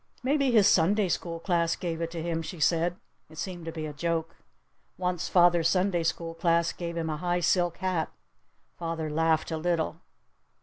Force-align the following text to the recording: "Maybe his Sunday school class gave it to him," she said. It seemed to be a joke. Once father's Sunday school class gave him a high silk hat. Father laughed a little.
"Maybe 0.23 0.49
his 0.49 0.67
Sunday 0.67 1.09
school 1.09 1.39
class 1.39 1.75
gave 1.75 2.01
it 2.01 2.09
to 2.09 2.23
him," 2.23 2.41
she 2.41 2.59
said. 2.59 2.97
It 3.29 3.37
seemed 3.37 3.65
to 3.65 3.71
be 3.71 3.85
a 3.85 3.93
joke. 3.93 4.35
Once 4.97 5.29
father's 5.29 5.69
Sunday 5.69 6.01
school 6.01 6.33
class 6.33 6.73
gave 6.73 6.97
him 6.97 7.07
a 7.11 7.17
high 7.17 7.41
silk 7.41 7.77
hat. 7.77 8.11
Father 8.79 9.11
laughed 9.11 9.51
a 9.51 9.57
little. 9.57 10.01